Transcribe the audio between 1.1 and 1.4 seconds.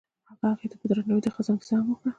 د